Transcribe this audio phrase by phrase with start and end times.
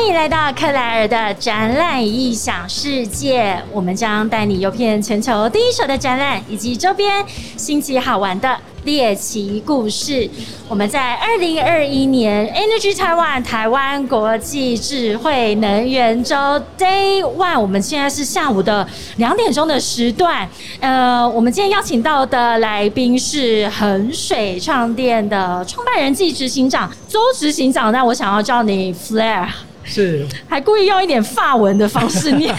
[0.00, 10.28] 欢迎来到克莱尔的展览异想世界，我们将带你游遍全球第一手的展览以及周边新奇好玩的猎奇故事。
[10.70, 16.34] 我们在二零二一年 Energy Taiwan 台湾国际智慧能源周
[16.78, 18.88] Day One，我们现在是下午的
[19.18, 20.48] 两点钟的时段。
[20.80, 29.46] 呃，我们今天邀请到的来宾是衡水创店的创办人暨执行长周执行长，那我想要叫你 Flair。
[29.90, 32.54] 是，还故意用一点发文的方式念。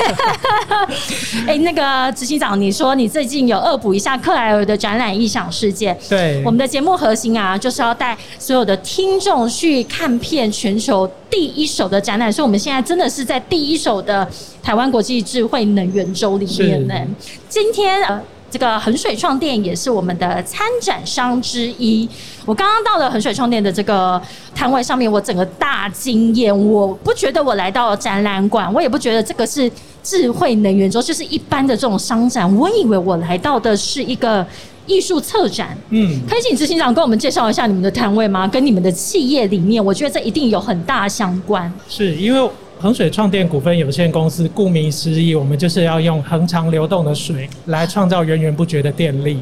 [1.48, 5.98] 哎，那个执行长，你说你最近有恶补一下克莱尔的展览异想世界？
[6.10, 14.28] 对，我们的节目核心啊，就是要带所有的听众去看遍全球第一手的展览，所以我们现在真的是在第一手的
[14.62, 16.94] 台湾国际智慧能源周里面呢。
[17.48, 18.22] 今天呃。
[18.52, 22.08] 这个衡水创店也是我们的参展商之一。
[22.46, 24.22] 我刚刚到了衡水创店的这个
[24.54, 26.56] 摊位上面，我整个大惊艳。
[26.68, 29.72] 我不觉得我来到展览馆，我也不觉得这个是
[30.04, 32.54] 智慧能源周，就是一般的这种商展。
[32.58, 34.46] 我以为我来到的是一个
[34.86, 35.78] 艺术策展。
[35.90, 38.46] 嗯，可以请执行长跟我们介绍一下你们的摊位吗？
[38.46, 41.72] 跟你们的企业理念，我觉得这一定有很大相关。
[41.88, 42.52] 是因为。
[42.82, 49.40] 衡水创电股份有限公司，顾名思义，我们就是要用恒常流动的水来创造源源不绝的电力。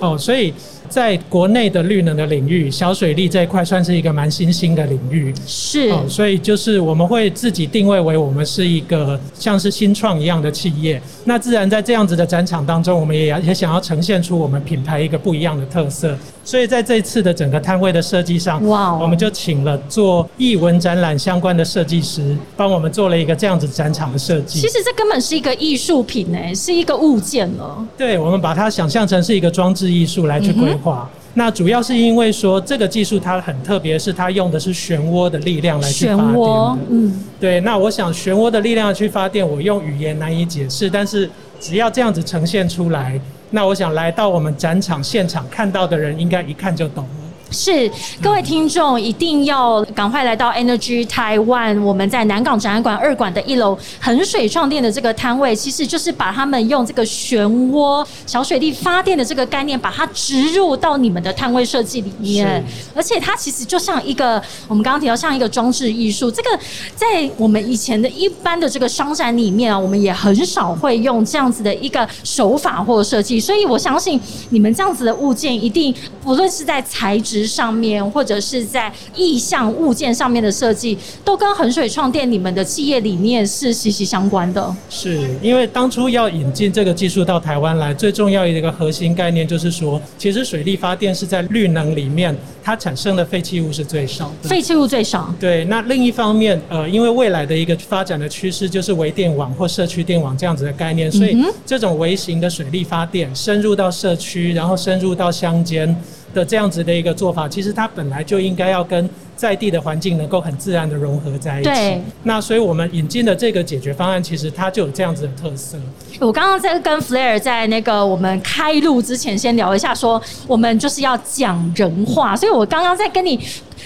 [0.00, 0.54] 哦，所以。
[0.88, 5.32] 在国内的绿能的领域，小水利这一块算是一个蛮新兴的领域。
[5.46, 11.00] 是，哦所以就是我们会自己定位为我们是一个像是新创一样的企业。
[11.24, 16.16] 那自然在这样子的展场当中，我们也也想要呈现出我们品牌一个不一样的特色。
[16.44, 24.58] 所以在这次的整个摊位的设计上，哇，我们就请了做艺文展览相关的设计师，帮我们做了一个这样子展场的设计。
[24.58, 27.86] 其实这根本是一个艺术品诶，是一个物件了。
[27.98, 30.77] 对，我们把它想象成是一个装置艺术来去规。
[30.78, 36.78] 化，那主要是因为说这个技术它很特别，是它用的是漩涡的力量来去发电的。
[36.90, 37.60] 嗯，对。
[37.60, 41.28] 那我想漩涡的力量去发电，我用语言难以解释，但是
[41.60, 43.20] 只要这样子呈现出来，
[43.50, 47.27] 那我想来到我们展场现场看到的人，应该一看就懂了。
[47.50, 47.90] 是，
[48.22, 62.62] 各位听众一定要赶快来到 Energy Taiwan，我们在南港展览馆二馆的一楼衡水创店的这个摊位，其实就是把他们用这个漩涡小水力发电的这个概念，把它植入到你们的摊位设计里面。
[62.94, 66.50] 而且它其实就像一个我们刚刚提到像一个装置艺术，这个
[66.94, 73.40] 在我们以前的一般的这个商展里面啊，我们也很少会用这样子的一个手法或设计。
[73.40, 74.20] 所以我相信
[74.50, 77.37] 你们这样子的物件，一定不论是在材质。
[77.46, 84.74] 上面或者是在意向物件上面的设计，都跟衡水创电你们的企业理念是息息相关的。
[84.88, 94.48] 是因为当初要引进这个技术到台湾来，最重要的一个核心概念就是说，其实水力发电是在绿能里面，它产生的废弃物是最少的。
[94.48, 95.32] 废弃物最少。
[95.38, 95.64] 对。
[95.66, 105.94] 那另一方面，呃，因为未来的一个发展的趋势就是微电网或社区电网这样子的概念，所以这种微型的水力发电深入到社区，然后深入到乡间。
[106.34, 111.70] 的这样子的一个做法，其实它本来就应该要跟在地的环境能够很自然的融合在一起。
[111.70, 112.02] 对。
[112.22, 115.78] 那所以我们引进的这个解决方案，其实它就有这样子的特色。
[116.20, 123.38] 我刚刚在跟 Flair 在那个我们开录之前先聊一下，说我们就是要讲人话，所以我刚刚在跟你。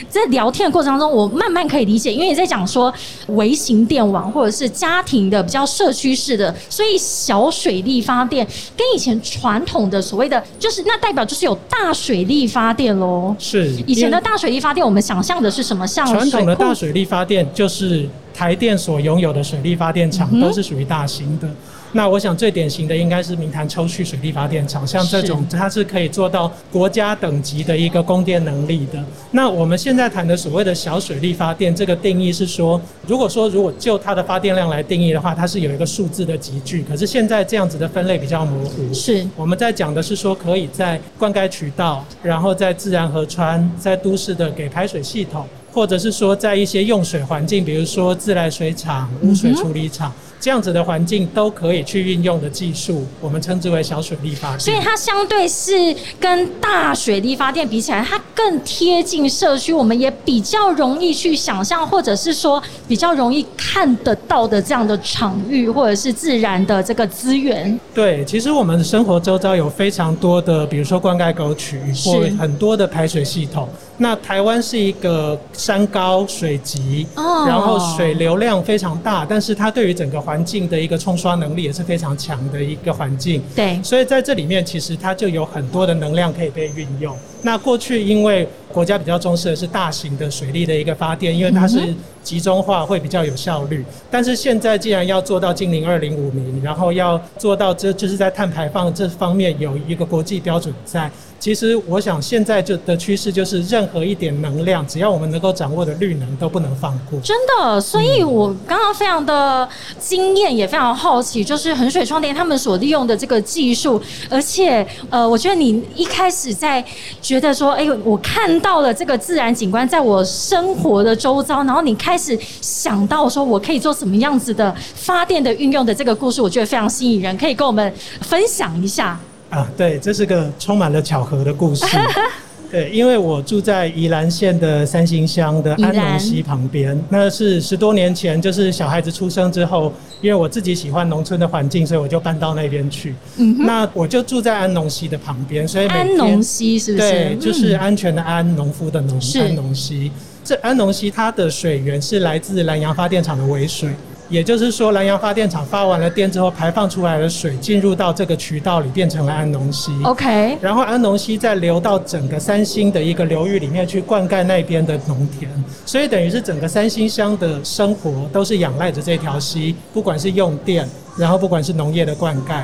[0.08, 2.92] 在聊天的过程当中，我慢慢可以理解，因为你在讲说
[3.28, 13.34] 微型电网或者是家庭的比较社区式的，所以小水力发电跟以前传统的所谓的就是那代表就是有大水力发电喽。
[13.38, 15.86] 是以前的大水力发电，我们想象的是什么？
[15.86, 21.48] 像传统的大水力发电，就是台电所拥有的水力发电厂都是属于大型的。
[21.92, 29.02] 那我想最典型的应该是明潭抽蓄水力发电厂，像这种它是可以做到国家等级的一个供电能力的。
[29.30, 36.82] 那我们现在谈的所谓的小水力发电，这个定义是说，如果说如果就它的发电量来定义的话，它是有一个数字的集聚。
[36.88, 38.92] 可是现在这样子的分类比较模糊。
[38.94, 50.12] 是我们在讲的是说，可以在灌溉渠道，然后在自然河川，在都市的给排水系统，或者是说在一些用水环境，比如说自来水厂、污水处理厂。
[50.40, 54.58] 这样子的环境都可以去运用的技术，我们称之为小水力发电。
[54.58, 67.78] 所以它相对是跟大水力发电比起来，它更贴近社区，我们也比较容易去想象，或者是说比较容易看得到的这样的场域，或者是自然的这个资源。
[67.94, 73.68] 对，其实我们生活周遭有非常多的，比如说灌溉沟渠或很多的排水系统。
[73.98, 77.06] 那台湾是一个山高水急，
[77.46, 87.14] 然后水流量非常大，但是它对于整个环环境的一个冲刷能力也是非常强的一个环境，对，所以在这里面其实它就有很多的能量可以被运用。
[87.42, 93.84] 那过去因为国家比较重视的是大型的水利的一个发电，因为它是集中化，会比较有效率。
[94.10, 101.10] 但是现在既然要做到近零二零五零，然后要做到这就是在碳排放这方面有一个国际标准在。
[101.38, 107.18] 其实我想现在就的趋势就是，任何一点能量，只要我们能够掌握的绿能，都不能放过。
[107.18, 116.84] 真的，所以我刚刚非常的惊艳，也非常好奇，就是衡水创电他们所利用的这个技术，而且呃，我觉得你一开始在
[117.20, 129.18] 觉得说，哎呦，我看到了这个自然景观在我生活的周遭，然后你看开始想到说我可以做什么样子的发电的运用的这个故事，我觉得非常吸引人，可以跟我们分享一下。
[129.48, 131.86] 啊，对，这是个充满了巧合的故事。
[132.70, 143.14] 对，因为我住在宜兰县的三星乡的安农溪旁边，那是十多年前，就是小孩子出生之后，因为我自己喜欢农村的环境，所以我就搬到那边去。
[143.38, 147.10] 嗯那我就住在安农溪的旁边，所以安农溪是不是？
[147.10, 150.12] 对，就是安全的安，农夫的农，安农溪。
[150.44, 153.90] 这安农溪它的水源是来自南洋发电厂的尾水。
[154.28, 159.92] 也就是说，南洋发电厂发完了电之后，排放出来的水进入到这个渠道里，变成了安农溪。
[160.04, 160.56] OK。
[160.58, 165.50] 然后安农溪再流到整个三星的一个流域里面去灌溉那边的农田，
[165.84, 170.88] 所以等于是整个三星乡的生活都是仰赖着这条溪，不管是用电，
[171.18, 172.62] 然后不管是农业的灌溉。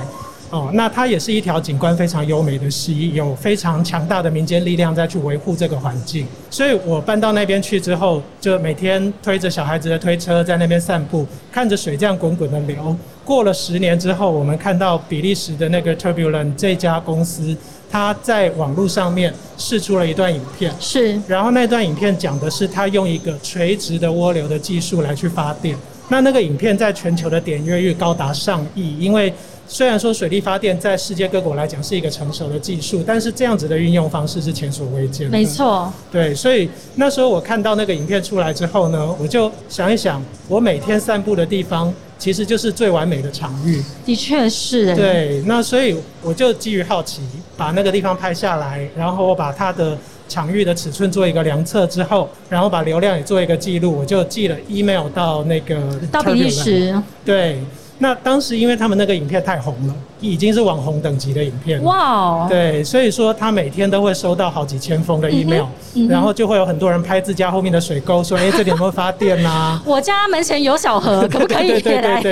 [0.50, 6.26] 哦，那它也是一条景观非常优美的溪，有非常强大的民间力量在去维护这个环境。
[6.50, 12.96] 所以我搬到那边去之后，就每天推着小孩子的推车在那边散步，看着水这样滚滚的流。
[13.24, 17.54] 过了十年之后，我们看到比利时的那个 Turbulent 这家公司，
[17.90, 21.20] 它在网络上面试出了一段影片，是。
[21.26, 25.76] 然后那段影片讲的是它用一个垂直的涡流的技术来去发电。
[26.08, 29.30] 那那个影片在全球的点阅率高达上亿，因为。
[29.70, 35.30] 虽然说水力发电在世界各国来讲是一个成熟的技术，但是这样子的运用方式是前所未见的。
[35.30, 43.82] 没错，对，所以那时候我看到那个影片出来之后呢，我就想一想，我每天散步的地方其实就是最完美的场域。
[44.06, 44.96] 的确是。
[44.96, 47.20] 对，那所以我就基于好奇，
[47.54, 49.98] 把那个地方拍下来，然后我把它的
[50.30, 55.76] 场域的尺寸做一个量测之后，然后把流量也做一个记录，我就寄了 email 到那个
[56.10, 57.00] 到比利时。
[57.22, 57.60] 对。
[58.00, 61.82] 那当时因为他们那个影片太红了，已经是网红等级的影片。
[61.82, 62.46] 哇！
[62.48, 65.66] 对，所以说他每天都会收到好几千封的 email，
[66.08, 72.22] 然后就会有很多人拍自家后面的水沟，说：“哎，这里有没有发电呐？” 我家门前有小河， 可不可以来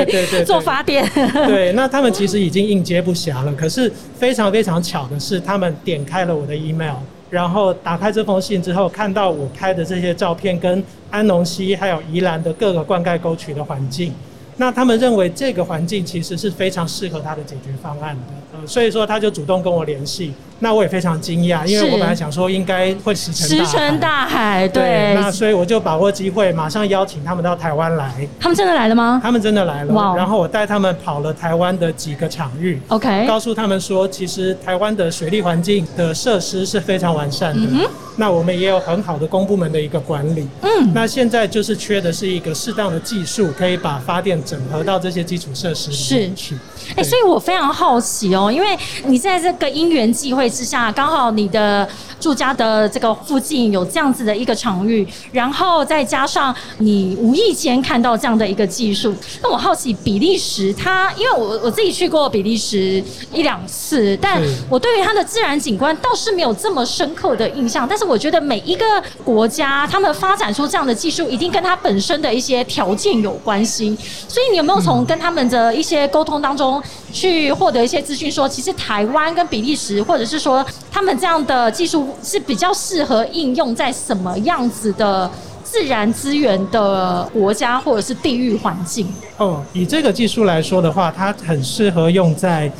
[0.44, 1.04] 做发电？
[1.48, 3.52] 对，那他们其实已经应接不暇了。
[3.54, 6.94] 可是非常非常巧的是，他们点开了我的 email，
[7.28, 14.12] 然后打开这封信之后，看到我拍的这些照片，跟安农溪还有宜兰的各个灌溉沟渠的环境。
[14.58, 18.23] 那他们认为这个环境其实是非常适合他的解决方案的，
[18.58, 20.32] 呃，所以说他就主动跟我联系。
[20.58, 25.14] 那我也非常惊讶，因为我本来想说应该会石沉石沉大海，对。
[25.14, 28.26] 那所以我就把握机会，马上邀请他们到台湾来。
[28.41, 29.20] 他们真的来了吗？
[29.23, 29.93] 他们真的来了。
[29.93, 30.17] 哇！
[30.17, 37.69] 然后我带他们跑了台湾的几个场域，OK，告诉他们说，其实台湾的水利环境的设施是非常完善的。
[37.70, 37.87] 嗯
[38.19, 40.49] 那我们也有很好的公部门的一个管理。
[40.62, 40.91] 嗯。
[40.94, 46.56] 那现在就是缺的是一个适当的技术，可以把发电整合到这些基础设施里面去。
[46.94, 50.47] 哎，所以我非常好奇哦，因为你在这个因缘际会。
[50.56, 51.87] 之下，刚好你的
[52.26, 63.00] 住家的这个附近有这样子的一个场域，然后再加上你无意间看到这样的一个技术，那我好奇比利时，它因为我我自己去过比利时
[63.33, 67.87] 一两次，但我对于它的自然景观倒是没有这么深刻的印象。
[67.88, 68.85] 但是我觉得每一个
[69.25, 73.97] 国家，他们发展出这样的技术，一定跟它本身的一些条件有关系。
[74.26, 85.30] 所以你有没有从跟他们的一些沟通当中去获得一些资讯，说其实台湾跟比利时或者是是说，他们这样的技术是比较适合应用在什么样子的
[85.62, 89.06] 自然资源的国家或者是地域环境？
[89.37, 92.70] 哦，以这个技术来说的话，它很适合用在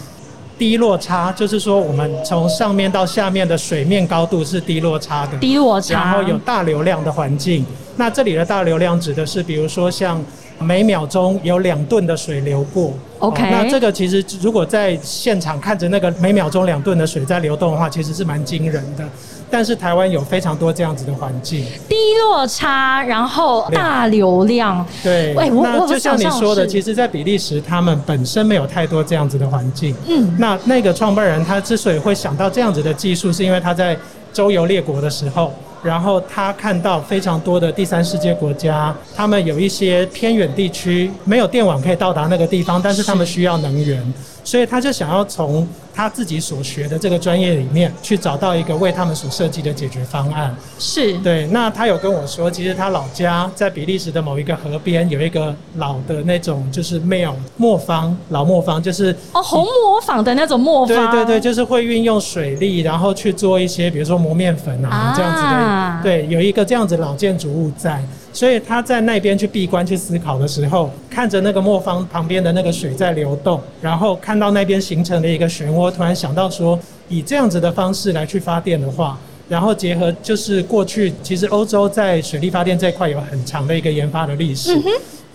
[0.59, 7.65] 低落差，就是说我们从上面到下面的水面高度是低落差的，低落差，然后有大流量的环境。
[7.97, 10.25] 那这里的大流量指的是，比如说像。
[10.59, 19.05] 每秒钟有两吨的水流过，OK，那这个其实如果在现场看着那个每秒钟两吨的水在流动的话，其实是蛮惊人的。
[19.49, 29.95] 但是台湾有非常多这样子的环境，低落差，然后大流量，对，那就像你说的，其实，在比利时他们本身没有太多这样子的环境。
[30.09, 33.97] 嗯，那那个创办人他之所以会想到这样子的技术，是因为他在
[34.33, 35.53] 周游列国的时候。
[35.87, 44.03] 然后他看到非常多的第三世界国家，他们有一些偏远地区没有电网可以到达那个地方，但是他们需要能源，
[44.43, 45.67] 所以他就想要从
[45.97, 50.55] 他自己所学的这个专业里面去找到一个为他们所设计的解决方案。
[50.79, 68.05] 是对，那他有跟我说，其实他老家在比利时的某一个河边有一个老的那种就是 mill 磨坊，老磨坊就是哦，红磨坊的那种磨坊，对对对，就是会运用水力，然后去做一些比如说磨面粉啊啊这样子的，对，有一个这样子老建筑物在。
[68.33, 76.77] 所以他在那边去闭关去思考的时候，看着那个磨坊旁边的那个水在流动，然后看到那边形成了一个漩涡，我突然想到说，
[77.09, 79.17] 以这样子的方式来去发电的话，
[79.49, 84.77] 然后结合就是过去其实欧洲在水力发电这一块有很长的一个研发的历史，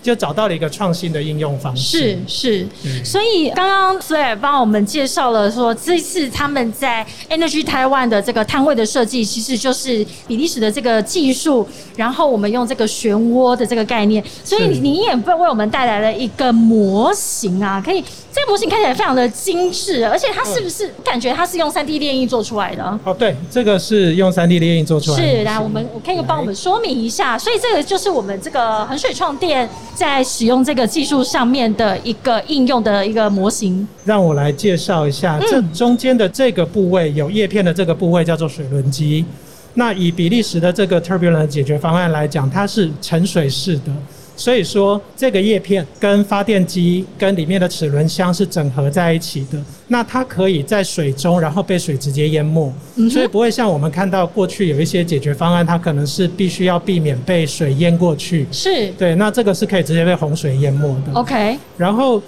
[0.02, 1.98] 就找到了一个创新的应用方式。
[1.98, 23.00] 是是，对所以刚刚 Flair 帮我们介绍了说，这次他们在 Energy Taiwan 的这个摊位的设计，其实就是比利时的这个技术，然后我们用这个漩涡的这个概念，所以你也为我们带来了一个模型啊，可以这个模型看起来非常的精致，而且它是不是感觉它是用三 D 列印做出来的？
[23.04, 25.24] 哦，对，这个是用三 D 列印做出来的。
[25.24, 29.70] 是，来，我们我可以帮我们说明一下，所以这个就是我们这个衡水创电
[30.02, 33.88] 在使用这个技术上面的一个应用的一个模型。
[34.04, 39.24] 让我来介绍一下，这中间的这个部位有叶片的这个部位叫做水轮机。
[39.76, 43.94] 那以比利时的这个 turbulent 解决方案来讲，它是沉水式的，
[44.42, 49.64] 所以说这个叶片跟发电机跟里面的齿轮箱是整合在一起的。
[49.90, 52.74] 那它可以在水中，然后被水直接淹没，
[53.08, 58.48] 所以不会像我们看到过去有一些解决方案，它可能是必须要避免被水淹过去。
[58.52, 61.14] 是对，那这个是可以直接被洪水淹没的。
[61.14, 62.20] ，OK，然后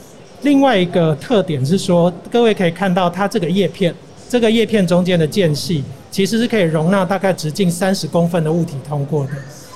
[0.43, 3.91] 另外一个特点是说，各位可以看到它这个叶片，
[4.29, 9.31] 这个叶片中间的间隙其实是可以容纳大概直径三十公分的物体通过的。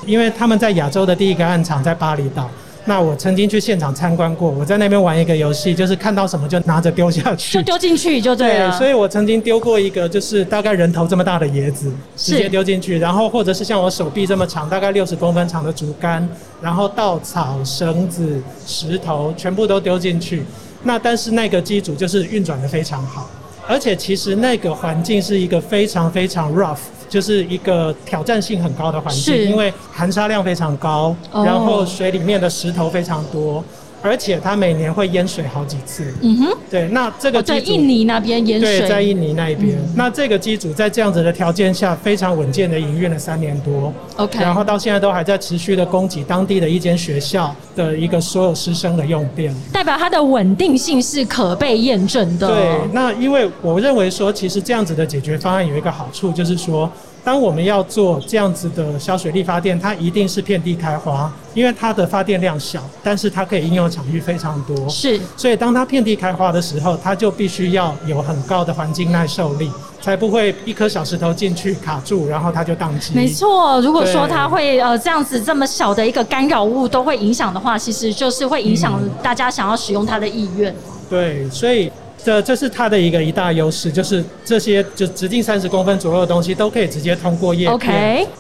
[0.06, 2.50] 因为他们在亚洲的第一个暗场在巴厘岛，
[2.86, 7.64] 那我曾经去现场参观过，我在那边玩一个游戏，就是看到什么就拿着丢下去就。
[7.64, 8.72] 丢进去就对了。
[8.78, 16.28] 所以我曾经丢过一个，就是大概人头这么大的椰子，直接丢进去，然后或者是像我手臂这么长，大概六十公分长的竹竿，
[16.62, 20.44] 然后稻草、绳子、石头全部都丢进去。
[20.84, 23.30] 那但是那个机组就是运转的非常好，
[23.68, 31.44] 而且其实那个环境是一个非常非常 rough，就是一个挑战性很高的环境，因为含沙量非常高，哦。
[31.46, 33.64] 然后水里面的石头非常多，
[34.08, 36.14] 而且它每年会淹水好几次。
[36.22, 39.08] 嗯哼，对，那这个哦在印尼那边淹对，在。
[39.08, 39.78] 印尼那一边。
[39.96, 43.94] 那这个机组在这样子的条件下，非常稳健的营运了三年多。
[44.18, 49.56] OK，然后到现在都还在持续的供给当地的一间学校的一个所有师生的用电。
[49.72, 52.48] 代表它的稳定性是可被验证的。
[52.48, 56.92] 对，那因为我认为说，其实这样子的解决方案有一个好处，就是说，
[57.24, 64.88] 当我们要做这样子的小水力发电，它一定是遍地开花，因为它的发电量小，但是它可以应用场域非常多。
[64.88, 69.70] 是所以当它遍地开花的时候，它就必须要有很高的环境耐受力，
[70.02, 73.14] 才不会一颗小石头进去卡住，然后它就宕机。
[73.14, 80.74] 没错，如果说它会呃这样子这么小的一个干扰物都会影响的话，其实就是会影响嗯大家想要使用它的意愿。
[81.10, 81.92] 对，所以
[82.24, 87.78] 这这是它的一个一大优势，就是这些就直径三十公分左右的东西都可以直接通过叶片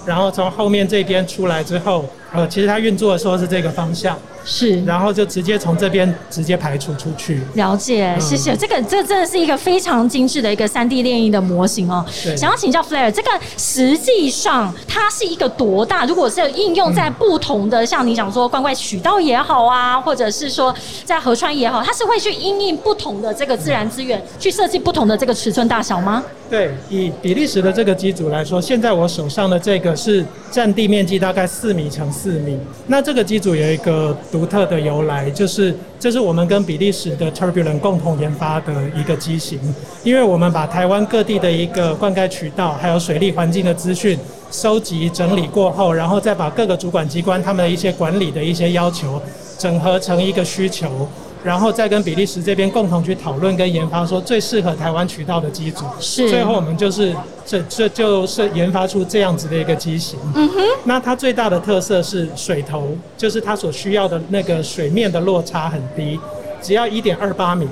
[0.06, 2.06] 然后从后面这边出来之后，
[2.38, 4.84] 呃，其实它运作的时候是这个方向，是。
[4.86, 7.42] 然后就直接从这边直接排除出去。
[7.56, 8.56] 了解，嗯谢谢。
[8.56, 12.06] 这个这真的是一个非常精致的一个三 D 炼印的模型哦。
[12.24, 16.06] 对想要请教 Flair，这个实际上它是一个多大？
[16.06, 26.24] 如果是应用在不同的，像你讲说灌溉渠道也好啊，或者是说在河川也好，它是会去因应不同的这个自然资源，去设计不同的这个尺寸大小吗？
[26.50, 32.58] 对，以比利时的这个机组来说，现在我手上的这个是占地面积大概四米乘四米。
[32.88, 39.60] 那这个机组有一个独特的由来，就是这是我们跟比利时的 Turbulent 共同研发的一个机型，
[40.04, 44.18] 因为我们把台湾各地的一个灌溉渠道还有水利环境的资讯
[44.52, 49.22] 收集整理过后，然后再把各个主管机关他们的一些管理的一些要求
[49.58, 51.08] 整合成一个需求。
[51.44, 55.86] 然后再跟比利时这边共同去讨论跟研发，说最适合台湾渠道的机组。
[56.00, 57.16] 是最后我们就是
[57.48, 60.20] 这这就是研发出这样子的一个机型。
[60.36, 60.62] 嗯哼。
[60.84, 66.20] 那它最大的特色是水头，就是它所需要的那个水面的落差很低，
[66.62, 67.68] 只要一点二八米，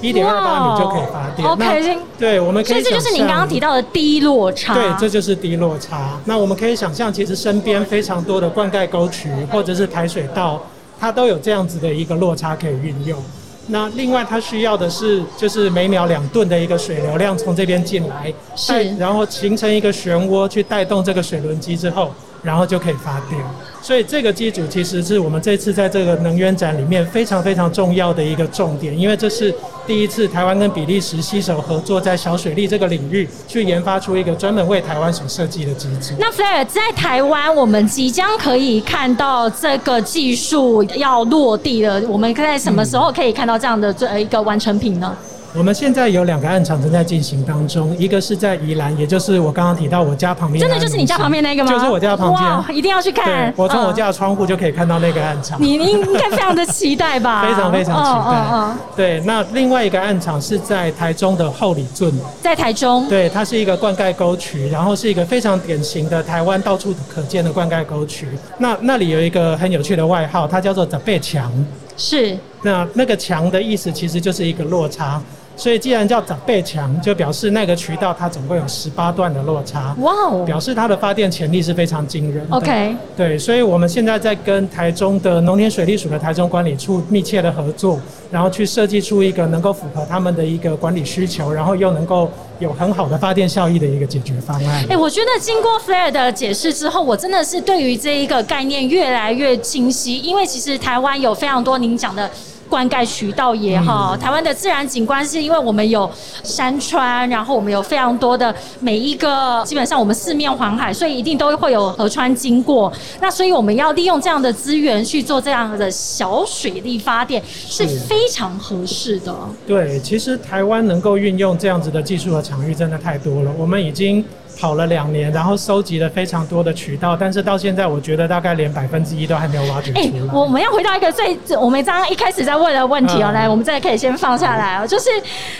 [0.00, 1.48] 一点二八米就可以发电。
[1.48, 3.68] 哇那 OK，对，我们可以所以这就是您刚刚提到。
[3.70, 4.74] 到的低落差。
[4.74, 6.18] 对，这就是低落差。
[6.24, 10.60] 那我们可以想象，其实身边非常多的灌溉沟渠或者是排水道，
[10.98, 13.22] 它都有这样子的一个落差可以运用。
[13.70, 18.72] 那另外，它需要的是就是每秒两吨的一个水流量从这边进来，是。
[18.72, 23.40] 带然后形成一个漩涡去带动这个水轮机之后，然后就可以发电。
[23.82, 29.54] 所以这个机组其实是我们这次在这个能源展里面非常非常重要的一个重点，因为这是
[29.86, 36.14] 第一次台湾跟比利时携手合作，在小水利这个领域去研发出一个专门为台湾所设计的机组。
[36.18, 42.00] 那 Flair 在台湾，我们即将可以看到这个技术要落地了。
[42.06, 45.16] 我们在什么时候可以看到这样的这一个完成品呢？
[45.52, 51.72] 我们现在有两个暗场正在进行当中，一个是在宜兰，也就是我刚刚提到我家旁边，真的就是你家旁边那个吗？
[51.72, 52.32] 就是我家旁
[52.64, 53.52] 边，一定要去看。
[53.56, 55.60] 我从我家的窗户就可以看到那个暗场。
[55.60, 57.42] 你应该非常的期待吧？
[57.48, 58.96] 非常非常期待。
[58.96, 63.08] 对，那另外一个暗场是在台中的后里镇，在台中。
[63.08, 68.28] 对，它是一个灌溉沟渠，然后是一个非常典型的台湾到处可见的灌溉沟渠。
[68.58, 71.52] 那那里有一个很有趣的外号，它叫做“长背墙”。
[71.96, 72.38] 是。
[72.62, 75.20] 那那个墙的意思其实就是一个落差。
[75.60, 79.94] 所以，既然叫长辈墙，就表示那个渠道它总共有十八段的落差。
[79.98, 80.42] 哇哦！
[80.46, 82.46] 表示它的发电潜力是非常惊人。
[82.48, 82.96] OK。
[83.14, 88.00] 对，所以我们现在在跟台中的农田水利署的台中管理处密切的合作，
[88.30, 94.86] 然后去设计出一个能够符合他们的一个管理需求，然后又能够有很好的发电效益的一个解决方案。
[94.88, 102.30] 哎，我觉得经过 Flair 的解释之后，我真的是对于这一个概念越来越清晰，因为其实台湾有非常多您讲的。
[102.70, 106.08] 灌溉渠道也好，台湾的自然景观是因为我们有
[106.44, 112.90] 山川，然后我们有非常多的每一个，基本上我们四面环海，所以一定都会有河川经过。
[113.20, 119.34] 那所以我们要利用这样的资源去做这样的小水力发电是非常合适的。
[119.66, 124.24] 对，其实台湾能够运用这样子的技术和场域真的太多了，我们已经。
[124.60, 130.34] 跑了两年，然后收集了非常多的渠道，但是到现在我觉得大概连百分之一都还没有挖掘出来。
[130.34, 135.08] 我们要回到一个最我们刚刚一开始在问的问题哦，来，我们再可以先放下来哦，就是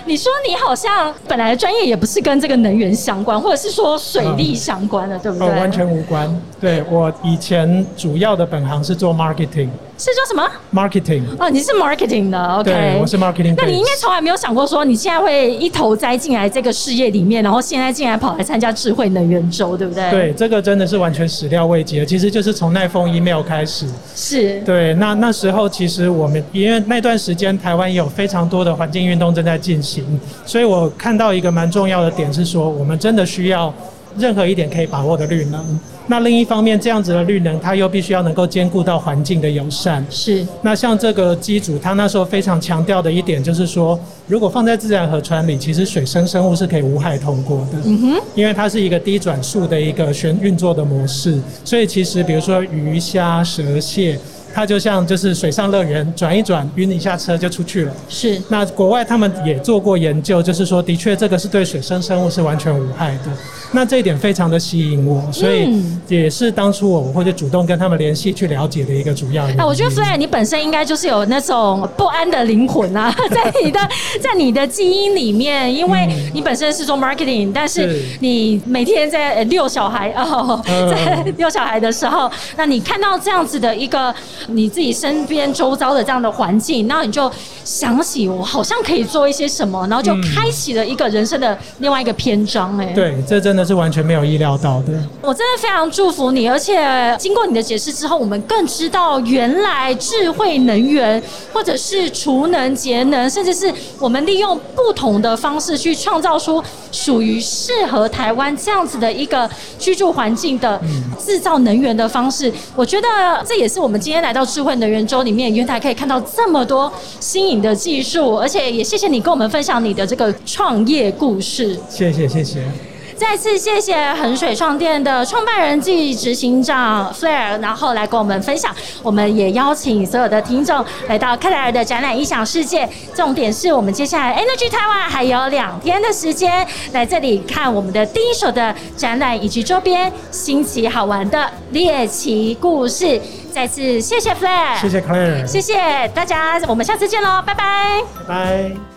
[0.04, 5.48] 你说你好像本来的专业也不是跟这个能源相关，或者是说水利相关的，对不对？
[5.48, 6.30] 完全无关。
[6.60, 9.70] 对我以前主要的本行是做 marketing。
[10.00, 13.54] 是做什么？Marketing 哦，你是 Marketing 的，OK，我是 Marketing。
[13.54, 20.10] 那你应该从来没有想过说，你现在会一头栽进来这个事业里面，然后现在竟然跑来参加智慧能源周，对不对？
[20.10, 22.06] 对，这个真的是完全始料未及的。
[22.06, 23.86] 其实就是从那封 email 开始。
[24.16, 24.58] 是。
[24.62, 30.02] 对，那那时候其实我们因为那段时间台湾有非常多的环境运动正在进行，
[30.46, 33.70] 所以我看到一个蛮重要的点是说，我们真的需要
[34.16, 35.78] 任何一点可以把握的绿能。
[36.10, 40.04] 那另一方面，这样子的绿能，它又必须要能够兼顾到环境的友善。
[40.10, 40.44] 是。
[40.60, 43.96] 那像这个机组，它那时候非常强调的一点就是说，
[44.26, 47.78] 如果放在自然河川里，其实水生生物是可以无害通过的。
[47.84, 48.20] 嗯哼。
[48.34, 54.18] 因为它是一个低转速的一个旋运作的模式，所以其实比如说鱼虾蛇蟹。
[54.52, 57.92] 它就像就是水上乐园，转一转，晕一下车就出去了。
[58.08, 58.40] 是。
[58.48, 63.30] 那国外他们也做过研究，就是说，的确这个是对水生生物是完全无害的。
[63.72, 69.62] 那这一点非常的吸引我，所以也是当初我会去主动跟他们联系去了解的一个主要原因。
[69.62, 73.78] 我觉得虽然你本身应该就是有那种不安的灵魂啊， 在你的
[74.20, 84.12] 在你的基因里面，因为你本身是做 marketing，但是你每天在遛小孩哦， 在遛小孩的时候，那你看到这样子的一个。
[84.48, 87.30] 你自己身边周遭的这样的环境，然后你就
[87.64, 92.76] 想起我好像可以做一些什么，然后就开启了一个人生的另外一个篇章。
[92.78, 94.92] 哎，对，这真的是完全没有意料到的。
[95.22, 101.22] 我真的非常祝福你，而且经过你的解释之后，我们更知道原来智慧能源，
[101.52, 109.48] 或者是储能节能，甚至是我们利用不同的方式去创造出属于适合台湾这样子的一个
[109.78, 110.80] 居住环境的
[111.18, 112.50] 制造能源的方式。
[112.74, 113.08] 我觉得
[113.46, 114.30] 这也是我们今天来。
[114.30, 121.76] 到智慧能源周里面，原来可以看到这么多新颖的技术，而且也谢谢你跟我们分享你的这个创业故事。
[121.88, 122.89] 谢谢谢谢。
[123.20, 128.74] 再次谢谢衡水创店的创办人暨执行长 Flair，然后来跟我们分享。
[129.02, 132.88] 我们也邀请所有的听众来到克莱尔的展览异想世界。
[133.14, 143.20] 重点是我们接下来 Energy Taiwan 还有两天的时间来这里看我们的第一手的展览以及周边新奇好玩的猎奇故事。
[143.52, 148.89] 再次谢谢 Flair，谢谢 Claire，谢谢大家，我们下次见喽，拜拜，拜拜。